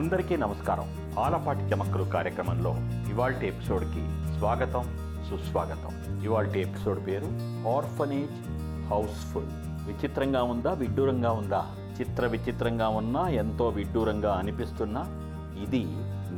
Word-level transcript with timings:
అందరికీ 0.00 0.36
నమస్కారం. 0.36 1.14
ఆలపాటి 1.18 1.60
చమక్కలు 1.60 2.04
కార్యక్రమంలో 2.04 2.74
ఇవాల్టి 3.10 3.46
ఎపిసోడ్కి 3.46 4.08
స్వాగతం 4.38 4.82
సుస్వాగతం. 5.30 6.20
ఇవాల్టి 6.24 6.60
ఎపిసోడ్ 6.60 7.06
పేరు 7.06 7.24
ఆర్ఫనేజ్ 7.76 8.48
హౌస్ఫుల్. 8.90 9.46
విచిత్రంగా 9.86 10.42
ఉందా 10.42 10.72
విడ్డూరంగా 10.72 11.32
ఉందా? 11.32 11.66
చిత్ర 12.00 12.26
విచిత్రంగా 12.26 12.88
ఉన్నా 12.88 13.28
ఎంతో 13.28 13.68
విడ్డూరంగా 13.68 14.34
అనిపిస్తున్నా? 14.34 15.06
ఇది 15.62 15.84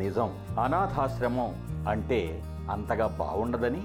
నిజం. 0.04 0.30
అనాథాశ్రమం 0.64 1.54
అంటే 1.88 2.42
అంతగా 2.70 3.06
బాగుండదని 3.06 3.82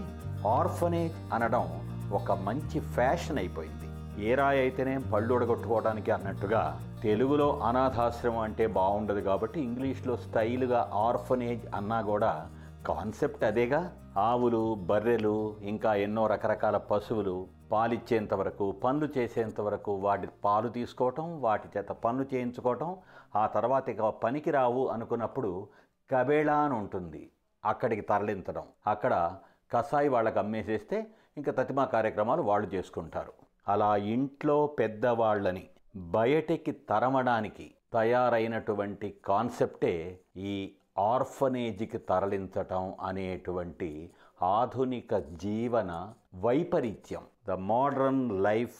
ఆర్ఫనేజ్ 0.47 1.33
అనడం 1.33 1.67
ఒక 2.11 2.31
మంచి 2.31 2.79
ఫ్యాషన్ 2.79 3.37
అయిపోయింది. 3.37 3.86
ఏ 4.17 4.35
రాయి 4.35 4.59
అయితేనే 4.59 4.97
పళ్ళు 4.97 5.33
ఉడగొట్టుకోవడానికి 5.33 6.11
అన్నట్టుగా 6.11 6.79
తెలుగులో 7.03 7.59
అనాథాశ్రమం 7.59 8.37
అంటే 8.37 8.67
బాగుండదు 8.67 9.19
కాబట్టి 9.19 9.61
ఇంగ్లీష్లో 9.61 10.17
స్టైల్గా 10.17 10.91
ఆర్ఫనేజ్ 10.93 11.75
అన్నా 11.75 12.01
కూడా 12.01 12.49
కాన్సెప్ట్ 12.87 13.43
అదేగా. 13.43 13.95
ఆవులు 14.17 14.75
బర్రెలు 14.75 15.55
ఇంకా 15.61 15.93
ఎన్నో 15.93 16.27
రకరకాల 16.27 16.77
పశువులు 16.77 17.47
పాలిచ్చేంత 17.71 18.33
వరకు 18.33 18.71
పనులు 18.71 19.09
చేసేంత 19.17 19.61
వరకు 19.61 19.95
వాటి 19.95 20.27
పాలు 20.45 20.69
తీసుకోవటం 20.69 21.41
వాటి 21.41 21.69
చేత 21.77 21.87
పనులు 21.87 22.35
చేయించుకోవటం 22.35 22.95
ఆ 23.35 23.47
తర్వాత 23.47 23.89
ఇక 23.89 24.01
పనికి 24.01 24.51
రావు 24.51 24.87
అనుకున్నప్పుడు 24.87 25.67
కబేళా 26.11 26.55
అని 26.55 26.73
ఉంటుంది. 26.73 27.31
అక్కడికి 27.65 28.01
తరలించడం. 28.01 28.63
అక్కడ 28.87 29.35
కసాయి 29.71 30.09
వాళ్ళకి 30.09 30.39
అమ్మేసేస్తే 30.39 31.07
ఇంకా 31.37 31.51
తతిమా 31.51 31.85
కార్యక్రమాలు 31.85 32.41
వాళ్ళు 32.41 32.67
చేసుకుంటారు. 32.67 33.46
అలా 33.67 33.95
ఇంట్లో 33.95 34.67
పెద్దవాళ్ళని 34.67 35.69
బయటికి 35.95 36.71
తరమడానికి 36.71 37.73
తయారైనటువంటి 37.93 39.13
కాన్సెప్టే 39.25 40.19
ఈ 40.37 40.73
ఆర్ఫనేజ్కి 40.97 41.97
తరలించటం 41.97 42.95
అనేటువంటి 43.01 44.11
ఆధునిక 44.41 45.17
జీవన 45.17 46.13
వైపరీత్యం. 46.35 47.23
ద 47.47 47.51
మోడర్న్ 47.51 48.43
లైఫ్ 48.43 48.79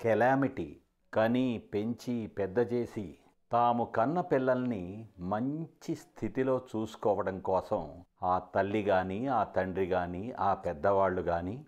కెలామిటీ 0.00 0.80
కని 1.12 1.62
పెంచి 1.74 2.26
పెద్ద 2.26 2.58
చేసి 2.72 3.18
తాము 3.52 3.84
కన్న 3.84 4.20
పిల్లల్ని 4.20 5.08
మంచి 5.18 5.94
స్థితిలో 5.94 6.60
చూసుకోవడం 6.76 7.40
కోసం 7.40 8.02
ఆ 8.22 8.38
తల్లి 8.38 8.82
కానీ 8.82 9.26
ఆ 9.26 9.44
తండ్రి 9.44 9.86
కానీ 9.86 10.32
ఆ 10.38 10.54
పెద్దవాళ్ళు 10.54 11.22
కానీ 11.22 11.66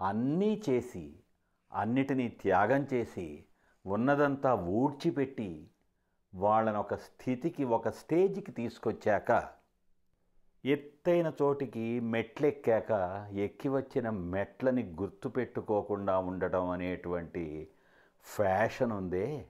అన్నీ 0.00 0.62
చేసి 0.70 1.04
అన్నిటినీ 1.74 2.28
త్యాగం 2.28 2.86
చేసి 2.92 3.44
ఉన్నదంతా 3.86 4.54
ఊడ్చిపెట్టి 4.54 5.68
వాళ్ళని 6.34 6.76
ఒక 6.76 6.94
స్థితికి 6.94 7.64
ఒక 7.64 7.88
స్టేజ్కి 7.88 8.52
తీసుకొచ్చాక 8.52 9.48
ఎత్తైన 10.64 11.32
చోటికి 11.42 12.00
మెట్లెక్కాక 12.00 12.92
ఎక్కి 13.32 13.68
వచ్చిన 13.68 14.10
మెట్లని 14.10 14.82
గుర్తుపెట్టుకోకుండా 15.00 16.18
ఉండటం 16.18 16.70
అనేటువంటి 16.70 17.68
ఫ్యాషన్ 18.24 18.92
ఉందే. 18.92 19.46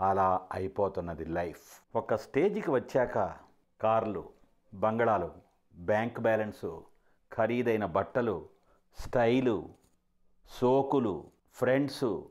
అలా 0.00 0.48
అయిపోతున్నది 0.52 1.24
లైఫ్. 1.24 1.96
ఒక 1.96 2.14
స్టేజ్కి 2.14 2.70
వచ్చాక 2.70 3.34
కార్లు 3.82 4.28
బంగళాలు 4.74 5.32
బ్యాంక్ 5.76 6.20
బ్యాలెన్సు 6.20 6.84
ఖరీదైన 7.32 7.86
బట్టలు 7.86 8.48
స్టైలు 8.98 9.68
సోకులు 10.46 11.30
ఫ్రెండ్సు 11.58 12.28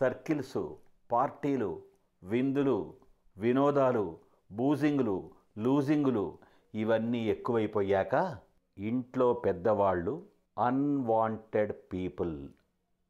సర్కిల్సు 0.00 0.76
పార్టీలు 1.12 1.82
విందులు 2.22 2.94
వినోదాలు 3.38 4.18
బూజింగులు 4.52 5.30
లూజింగులు 5.58 6.38
ఇవన్నీ 6.74 7.28
ఎక్కువైపోయాక 7.28 8.38
ఇంట్లో 8.78 9.32
పెద్దవాళ్ళు 9.32 10.22
అన్వాంటెడ్ 10.58 11.72
పీపుల్ 11.92 12.48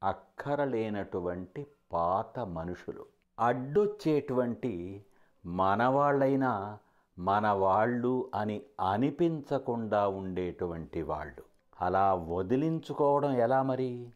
అక్కరలేనటువంటి 0.03 1.67
పాత 1.93 2.41
మనుషులు. 2.41 3.05
అడ్డొచ్చేటువంటి 3.41 5.05
మనవాళ్ళైనా 5.47 6.79
మన 7.19 7.49
వాళ్ళు 7.49 8.31
అని 8.35 8.63
అనిపించకుండా 8.93 10.09
ఉండేటువంటి 10.09 11.03
వాళ్ళు. 11.03 11.43
అలా 11.81 12.15
వదిలించుకోవడం 12.15 13.33
ఎలా 13.33 13.63
మరి? 13.63 14.11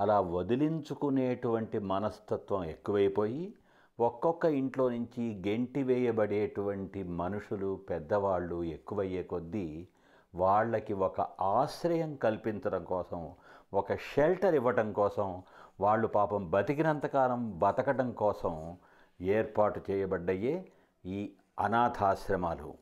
అలా 0.00 0.20
వదిలించుకునేటువంటి 0.20 1.78
మనస్తత్వం 1.78 2.64
ఎక్కువైపోయి 2.64 3.54
ఒక్కొక్క 4.00 4.44
ఇంట్లో 4.44 4.88
నుంచి 4.88 5.42
గెంటి 5.48 5.82
వేయబడేటువంటి 5.82 7.02
మనుషులు 7.02 7.80
పెద్దవాళ్ళు 7.90 8.64
ఎక్కువయ్యే 8.64 9.22
కొద్దీ 9.22 9.88
వాళ్ళకి 10.34 10.92
ఒక 10.92 11.20
ఆశ్రయం 11.40 12.16
కల్పించడం 12.16 12.84
కోసం 12.84 13.32
ఒక 13.74 13.94
షెల్టర్ 13.94 14.54
ఇవ్వటం 14.54 14.92
కోసం 14.92 15.42
వాళ్ళు 15.80 16.08
పాపం 16.08 16.50
బతికినంతకాలం 16.50 17.58
బతకడం 17.58 18.12
కోసం 18.12 18.76
ఏర్పాటు 19.20 19.80
చేయబడ్డయే 19.90 20.72
ఈ 21.06 21.30
అనాథాశ్రమాలు. 21.60 22.74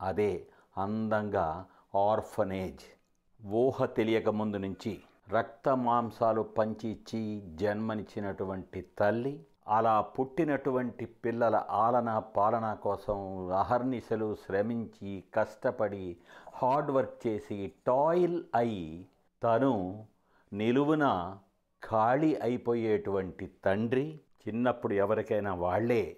అదే 0.00 0.46
అందంగా 0.76 1.66
ఆర్ఫనేజ్. 1.96 2.84
ఊహ 3.46 3.84
తెలియక 3.84 4.28
ముందు 4.28 4.56
నుంచి 4.56 5.00
రక్త 5.32 5.68
మాంసాలు 5.68 6.42
పంచిచ్చి 6.42 7.42
జన్మనిచ్చినటువంటి 7.54 8.84
తల్లి 8.98 9.44
అలా 9.68 10.00
పుట్టినటువంటి 10.00 11.04
పిల్లల 11.06 11.64
ఆలన 11.70 12.18
పాలన 12.18 12.74
కోసం 12.74 13.48
అహర్నిశలు 13.52 14.36
శ్రమించి 14.46 15.24
కష్టపడి 15.34 16.16
హార్డ్ 16.54 16.90
వర్క్ 16.90 17.26
చేసి 17.26 17.72
టాయిల్ 17.86 18.44
అయి 18.54 19.06
తను 19.42 20.04
నిలువున 20.52 21.36
ఖాళీ 21.84 22.38
అయిపోయేటువంటి 22.42 23.50
తండ్రి 23.64 24.20
చిన్నప్పుడు 24.48 24.94
ఎవరికైనా 24.94 25.54
వాళ్ళే 25.54 26.16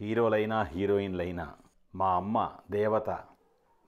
హీరోలైనా 0.00 0.62
హీరోయిన్లైనా. 0.62 1.52
మా 1.94 2.14
అమ్మ 2.14 2.50
దేవత 2.70 3.20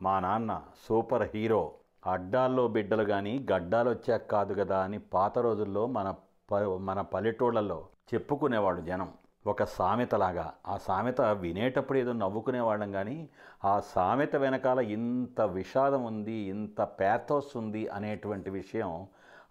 మా 0.03 0.21
నాన్న 0.21 0.62
సూపర్ 0.89 1.28
హీరో. 1.34 1.72
అడ్డాల్లో 2.06 2.69
బిడ్డలు 2.69 3.05
కానీ 3.05 3.47
గడ్డాలు 3.53 3.91
వచ్చాక 3.91 4.27
కాదు 4.27 4.55
కదా 4.55 4.78
అని 4.78 4.99
పాత 5.15 5.39
రోజుల్లో 5.39 5.87
మన 5.87 6.09
ప 6.50 6.55
మన 6.89 7.00
పల్లెటూళ్ళల్లో 7.12 7.78
చెప్పుకునేవాళ్ళు 8.11 8.83
జనం. 8.83 9.09
ఒక 9.47 9.65
సామెతలాగా 9.65 10.55
ఆ 10.66 10.77
సామెత 10.77 11.21
వినేటప్పుడు 11.43 11.99
ఏదో 11.99 12.12
నవ్వుకునేవాళ్ళం 12.12 12.93
కానీ 12.93 13.16
ఆ 13.65 13.81
సామెత 13.95 14.37
వెనకాల 14.37 14.81
ఇంత 14.97 15.41
విషాదం 15.59 16.05
ఉంది 16.05 16.37
ఇంత 16.53 16.81
ప్యాథోస్ 17.00 17.56
ఉంది 17.56 17.83
అనేటువంటి 17.89 18.50
విషయం 18.50 18.93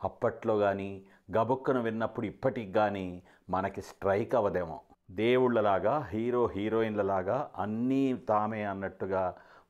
అప్పట్లో 0.04 0.58
కానీ 0.58 0.90
గబుక్కను 1.38 1.82
విన్నప్పుడు 1.82 2.26
ఇప్పటికి 2.26 2.72
కానీ 2.72 3.06
మనకి 3.50 3.82
స్ట్రైక్ 3.82 4.36
అవ్వదేమో. 4.36 4.78
దేవుళ్ళలాగా 5.12 6.08
హీరో 6.12 6.48
హీరోయిన్లలాగా 6.56 7.38
అన్నీ 7.58 8.04
తామే 8.30 8.64
అన్నట్టుగా 8.64 9.24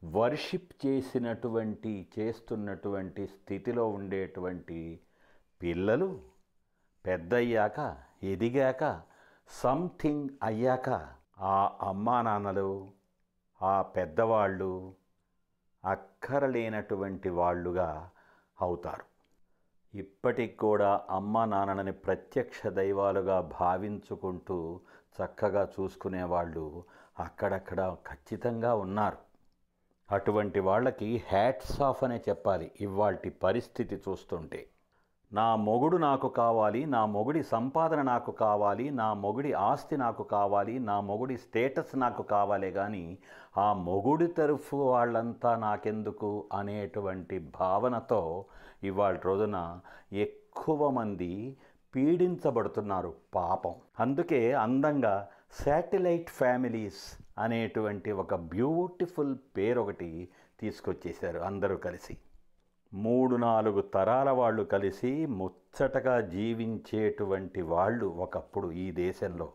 వర్షిప్ 0.04 0.86
చేసినటువంటి 0.86 2.08
చేస్తున్నటువంటి 2.20 3.28
స్థితిలో 3.28 3.88
ఉండేటువంటి 3.88 5.00
పిల్లలు 5.62 6.20
పెద్దయ్యాక 7.06 7.98
ఎదిగాక 8.24 9.02
సంథింగ్ 9.64 10.30
అయ్యాక 10.44 10.90
ఆ 11.40 11.78
అమ్మా 11.82 12.22
నాన్నలు 12.22 12.92
ఆ 13.62 13.82
పెద్దవాళ్ళు 13.82 14.94
అక్కరలేనటువంటి 15.86 17.30
వాళ్ళుగా 17.30 18.10
అవుతారు. 18.62 19.06
ఇప్పటికి 19.98 20.58
కూడా 20.58 21.02
అమ్మ 21.10 21.46
నాన్నని 21.46 21.92
ప్రత్యక్ష 21.92 22.68
దైవాలుగా 22.68 23.52
భావించుకుంటూ 23.60 24.80
చక్కగా 25.18 25.70
చూసుకునేవాళ్ళు 25.80 26.84
అక్కడక్కడ 27.20 27.96
ఖచ్చితంగా 28.08 28.76
ఉన్నారు. 28.76 29.35
అటువంటి 30.12 30.60
వాళ్ళకి 30.60 31.24
హ్యాట్స్ 31.30 31.82
ఆఫ్ 31.82 32.04
అనే 32.04 32.22
చెప్పాలి 32.30 32.72
ఇవాల్టి 32.82 33.30
పరిస్థితి 33.30 33.96
చూస్తుంటే. 33.96 34.68
నా 35.34 35.56
మొగుడు 35.56 35.98
నాకు 35.98 36.28
కావాలి 36.28 36.86
నా 36.86 37.06
మొగుడి 37.06 37.44
సంపాదన 37.44 38.02
నాకు 38.02 38.32
కావాలి 38.32 38.92
నా 38.92 39.14
మొగుడి 39.14 39.54
ఆస్తి 39.54 39.98
నాకు 39.98 40.24
కావాలి 40.24 40.80
నా 40.80 41.02
మొగుడి 41.02 41.38
స్టేటస్ 41.38 41.96
నాకు 41.96 42.24
కావాలే 42.24 42.72
కానీ 42.72 43.18
ఆ 43.58 43.74
మొగుడి 43.74 44.28
తరఫు 44.28 44.76
వాళ్ళంతా 44.76 45.56
నాకెందుకు 45.56 46.50
అనేటువంటి 46.54 47.40
భావనతో 47.60 48.46
ఇవాళ 48.84 49.16
రోజున 49.26 49.80
ఎక్కువ 50.12 50.90
మంది 50.90 51.58
పీడించబడుతున్నారు 51.94 53.14
పాపం. 53.36 53.76
అందుకే 54.00 54.54
అందంగా 54.54 55.16
శాటిలైట్ 55.64 56.30
ఫ్యామిలీస్ 56.30 57.18
అనేటువంటి 57.40 58.12
ఒక 58.12 58.36
బ్యూటిఫుల్ 58.36 59.36
పేరు 59.58 59.82
ఒకటి 59.82 60.30
తీసుకొచ్చేశారు 60.60 61.40
అందరూ 61.40 61.78
కలిసి. 61.78 62.18
మూడు 62.94 63.36
నాలుగు 63.36 63.82
తరాల 63.82 64.30
వాళ్ళు 64.30 64.64
కలిసి 64.64 65.26
ముచ్చటగా 65.26 66.22
జీవించేటువంటి 66.22 67.62
వాళ్ళు 67.62 68.06
ఒకప్పుడు 68.06 68.72
ఈ 68.72 68.92
దేశంలో. 68.92 69.52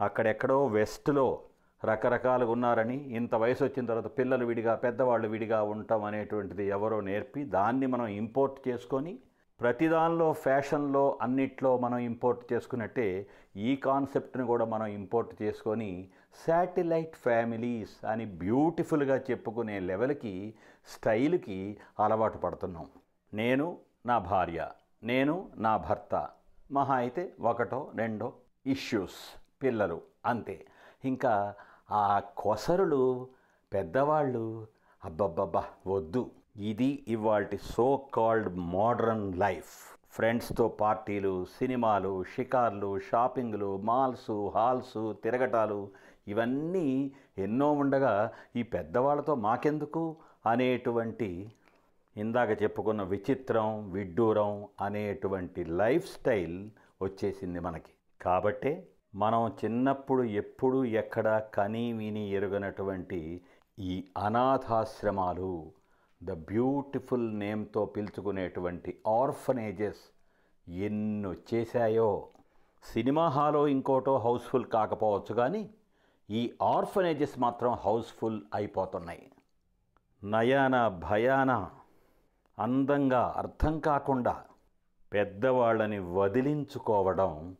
అక్కడెక్కడో 0.00 0.66
వెస్ట్లో 0.66 1.42
రకరకాలుగా 1.84 2.50
ఉన్నారని 2.50 2.96
ఇంత 2.96 3.34
వయసు 3.34 3.64
వచ్చిన 3.64 3.86
తర్వాత 3.86 4.18
పిల్లలు 4.18 4.46
విడిగా 4.46 4.74
పెద్దవాళ్ళు 4.74 5.28
విడిగా 5.28 5.62
ఉండటం 5.62 6.04
అనేటువంటిది 6.04 6.66
ఎవరో 6.66 7.00
నేర్పి 7.00 7.44
దాన్ని 7.44 7.86
మనం 7.86 8.06
ఇంపోర్ట్ 8.06 8.68
చేసుకొని 8.68 9.18
ప్రతిదానిలో 9.60 10.32
ఫ్యాషన్లో 10.32 11.18
అన్నిట్లో 11.22 11.78
మనం 11.78 11.98
ఇంపోర్ట్ 11.98 12.52
చేసుకున్నట్టే 12.52 13.26
ఈ 13.56 13.76
కాన్సెప్ట్ని 13.76 14.44
కూడా 14.46 14.64
మనం 14.64 14.86
ఇంపోర్ట్ 14.86 15.42
చేసుకొని 15.42 16.08
శాటిలైట్ 16.46 17.16
ఫ్యామిలీస్ 17.16 18.04
అని 18.04 18.24
బ్యూటిఫుల్గా 18.24 19.16
చెప్పుకునే 19.30 19.80
లెవెల్కి 19.80 20.54
స్టైల్కి 20.86 21.78
అలవాటు 22.00 22.38
పడుతున్నాం. 22.38 22.86
నేను 23.34 23.78
నా 24.06 24.18
భార్య 24.18 24.68
నేను 25.04 25.50
నా 25.56 25.76
భర్త 25.76 26.28
మహా 26.72 26.94
అయితే 26.94 27.32
ఒకటో 27.40 27.90
రెండో 27.96 28.32
ఇష్యూస్ 28.66 29.20
పిల్లలు 29.62 30.00
అంతే. 30.26 30.66
ఇంకా 31.04 31.54
ఆ 31.90 32.20
కొసరులు 32.38 33.28
పెద్దవాళ్ళు 33.72 34.66
అబ్బబ్బబ్బా 35.04 35.64
వద్దు. 35.86 36.30
ఇది 36.56 37.04
ఇవాల్టి 37.08 37.58
సో 37.58 38.06
కాల్డ్ 38.14 38.56
మోడర్న్ 38.56 39.34
లైఫ్ 39.34 39.98
ఫ్రెండ్స్తో 40.10 40.68
పార్టీలు 40.68 41.44
సినిమాలు 41.44 42.24
షికార్లు 42.24 42.98
షాపింగ్లు 42.98 43.76
మాల్స్ 43.76 44.50
హాల్స్ 44.54 45.14
తిరగటాలు 45.24 45.88
ఇవన్నీ 46.28 47.12
ఎన్నో 47.38 47.72
ఉండగా 47.72 48.32
ఈ 48.56 48.62
పెద్దవాళ్ళతో 48.62 49.34
మాకెందుకు? 49.34 50.16
అనేటువంటి 50.46 51.52
ఇందాక 52.16 52.62
చెప్పుకున్న 52.62 53.02
విచిత్రం 53.02 53.90
విడ్డూరం 53.90 54.64
అనేటువంటి 54.80 55.64
లైఫ్ 55.64 56.12
స్టైల్ 56.12 56.70
వచ్చేసింది 57.02 57.60
మనకి. 57.60 57.92
కాబట్టే 58.22 58.88
మనం 59.14 59.52
చిన్నప్పుడు 59.64 60.22
ఎప్పుడు 60.22 60.84
ఎక్కడ 60.84 61.38
కనీ 61.54 61.92
విని 61.92 62.30
ఎరుగనటువంటి 62.30 63.40
ఈ 63.78 64.04
అనాథాశ్రమాలు 64.18 65.72
ద 66.22 66.32
బ్యూటిఫుల్ 66.32 67.38
నేమ్తో 67.38 67.84
పిలుచుకునేటువంటి 67.84 68.98
ఆర్ఫనేజెస్ 69.06 70.00
ఎన్ని 70.70 71.28
వచ్చేసాయో 71.28 72.28
సినిమా 72.84 73.28
హాలో 73.28 73.68
ఇంకోటో 73.68 74.18
హౌస్ఫుల్ 74.18 74.64
కాకపోవచ్చు 74.64 75.34
కానీ 75.34 75.70
ఈ 76.30 76.54
ఆర్ఫనేజెస్ 76.62 77.38
మాత్రం 77.38 77.72
హౌస్ఫుల్ 77.72 78.40
అయిపోతున్నాయి. 78.54 79.32
నయాన 80.24 80.88
భయాన 80.88 81.70
అందంగా 82.58 83.34
అర్థం 83.36 83.80
కాకుండా 83.80 84.44
పెద్దవాళ్ళని 85.12 85.98
వదిలించుకోవడం 85.98 87.56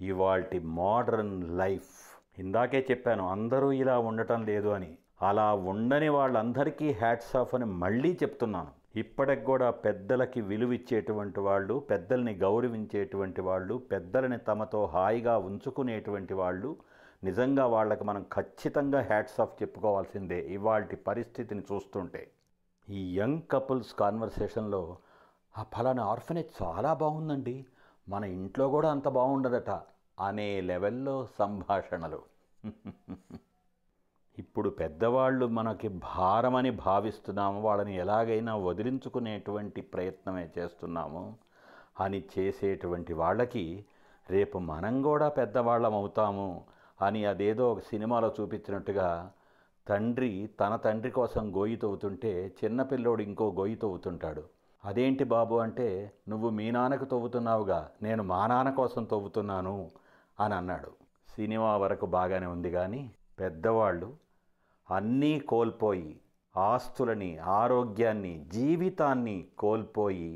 ఇవాల్టి 0.00 0.58
మోడర్న్ 0.58 1.58
లైఫ్. 1.58 2.20
ఇందాకే 2.38 2.86
చెప్పాను 2.90 3.28
అందరూ 3.28 3.72
ఇలా 3.72 3.98
ఉండటం 3.98 4.44
లేదు 4.44 4.68
అని. 4.68 4.98
అలా 5.22 5.54
ఉండని 5.54 6.08
వాళ్ళందరికీ 6.08 6.92
హ్యాట్స్ 6.92 7.36
ఆఫ్ 7.36 7.54
అని 7.54 7.64
మళ్ళీ 7.64 8.18
చెప్తున్నాను. 8.22 8.70
ఇప్పటికి 8.96 9.44
కూడా 9.44 9.70
పెద్దలకి 9.70 10.40
విలువిచ్చేటువంటి 10.40 11.40
వాళ్ళు 11.40 11.78
పెద్దల్ని 11.78 12.34
గౌరవించేటువంటి 12.34 13.40
వాళ్ళు 13.40 13.74
పెద్దలని 13.74 14.38
తమతో 14.38 14.84
హాయిగా 14.84 15.38
ఉంచుకునేటువంటి 15.38 16.34
వాళ్ళు 16.34 16.76
నిజంగా 17.24 17.66
వాళ్ళకి 17.66 18.04
మనం 18.04 18.26
ఖచ్చితంగా 18.32 19.00
హ్యాట్స్ 19.02 19.40
ఆఫ్ 19.40 19.62
చెప్పుకోవాల్సిందే 19.62 20.46
ఇవాళ 20.46 20.84
పరిస్థితిని 21.06 21.62
చూస్తుంటే. 21.72 22.30
ఈ 22.90 23.18
యంగ్ 23.18 23.42
కపుల్స్ 23.50 23.94
కాన్వర్సేషన్లో 23.94 24.96
ఆ 25.58 25.62
ఫలానా 25.62 26.04
ఆర్ఫనేజ్ 26.04 26.62
చాలా 26.62 26.94
బాగుందండి. 26.94 27.66
మన 28.08 28.24
ఇంట్లో 28.24 28.68
కూడా 28.68 28.90
అంత 28.90 29.08
బాగుండదట 29.08 29.70
అనే 30.20 30.60
లెవెల్లో 30.60 31.28
సంభాషణలు. 31.38 32.22
ఇప్పుడు 34.38 34.70
పెద్దవాళ్ళు 34.70 35.46
మనకి 35.46 35.88
భారమని 35.88 36.70
భావిస్తున్నాము 36.70 37.60
వాళ్ళని 37.60 37.96
ఎలాగైనా 37.96 38.56
వదిలించుకునేటువంటి 38.56 39.80
ప్రయత్నమే 39.80 40.50
చేస్తున్నాము. 40.58 41.34
అని 42.00 42.24
చేసేటువంటి 42.38 43.12
వాళ్ళకి 43.12 43.84
రేపు 44.30 44.58
మనం 44.58 45.02
కూడా 45.02 45.28
పెద్దవాళ్ళం 45.28 45.94
అవుతాము 45.94 46.62
అని 47.02 47.24
అదేదో 47.24 47.72
ఒక 47.72 47.78
సినిమాలో 47.78 48.32
చూపించినట్టుగా 48.40 49.30
తండ్రి 49.88 50.50
తన 50.60 50.76
తండ్రి 50.76 51.10
కోసం 51.10 51.56
గోయి 51.56 51.76
తవ్వుతుంటే 51.76 52.52
చిన్నపిల్లోడు 52.64 53.22
ఇంకో 53.22 53.52
గోయి 53.58 53.74
తవ్వుతుంటాడు 53.74 54.42
అదేంటి 54.84 55.24
బాబు 55.24 55.54
అంటే 55.54 56.12
నువ్వు 56.28 56.50
మీ 56.50 56.70
నాన్నకు 56.70 57.04
తవ్వుతున్నావుగా 57.04 57.90
నేను 58.02 58.22
మా 58.22 58.46
నాన్న 58.46 58.70
కోసం 58.70 59.04
తవ్వుతున్నాను 59.04 59.90
అని 60.40 60.54
అన్నాడు. 60.54 60.90
సినిమా 61.36 61.76
వరకు 61.76 62.06
బాగానే 62.06 62.46
ఉంది 62.46 62.70
కానీ 62.70 63.10
పెద్దవాళ్ళు 63.40 64.23
అన్నీ 64.88 65.40
కోల్పోయి 65.40 66.10
ఆస్తులని 66.54 67.38
ఆరోగ్యాన్ని 67.54 68.34
జీవితాన్ని 68.52 69.48
కోల్పోయి 69.58 70.32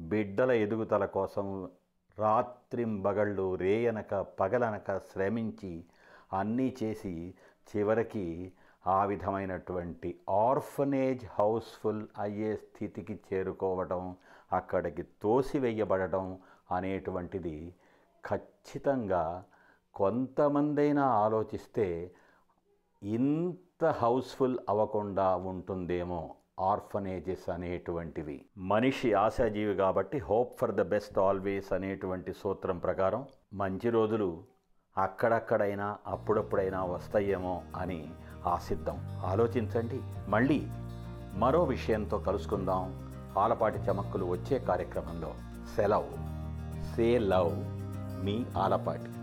బిడ్డల 0.00 0.50
ఎదుగుదల 0.50 1.04
కోసం 1.06 1.46
రాత్రింబగళ్ళు 2.18 3.54
రేయనక 3.54 4.14
పగలనక 4.40 4.98
శ్రమించి 5.10 5.72
అన్నీ 6.32 6.76
చేసి 6.82 7.14
చివరికి 7.68 8.26
ఆ 8.84 9.04
విధమైనటువంటి 9.04 10.10
ఆర్ఫనేజ్ 10.28 11.24
హౌస్ఫుల్ 11.38 12.06
అయ్యే 12.18 12.56
స్థితికి 12.56 13.14
చేరుకోవడం 13.26 14.02
అక్కడికి 14.52 15.02
తోసివేయబడటం 15.22 16.26
అనేటువంటిది 16.72 17.56
ఖచ్చితంగా 18.24 19.24
కొంతమందైనా 19.94 21.04
ఆలోచిస్తే 21.24 21.86
ఇంత 23.02 23.67
హౌస్ఫుల్ 23.84 24.58
అవ్వకుండా 24.68 25.36
ఉంటుందేమో 25.36 26.34
ఆర్ఫనేజెస్ 26.60 27.50
అనేటువంటివి. 27.50 28.44
మనిషి 28.58 29.14
ఆశాజీవి 29.14 29.74
కాబట్టి 29.74 30.18
hope 30.18 30.60
for 30.60 30.74
the 30.74 30.82
best 30.82 31.18
always 31.18 31.72
అనేటువంటి 31.72 32.32
సూత్రం 32.32 32.78
ప్రకారం 32.78 33.26
మంచి 33.54 33.90
రోజులు 33.90 34.44
అక్కడక్కడైనా 34.98 35.98
అప్పుడప్పుడైనా 36.06 36.84
వస్తాయేమో 36.84 37.62
అని 37.76 38.10
ఆశిద్దాం. 38.46 39.22
ఆలోచించండి. 39.26 40.00
మళ్ళీ 40.28 40.66
మరో 41.34 41.64
విషయంతో 41.64 42.18
కలుసుకుందాం. 42.18 43.12
ఆలపాటి 43.38 43.78
చమక్కులు 43.78 44.24
వచ్చే 44.24 44.58
కార్యక్రమంలో. 44.58 45.34
సెలవు. 45.76 46.08
సే 46.96 47.18
లవ్ 47.18 47.52
మీ 48.24 48.44
ఆలపాటి. 48.56 49.17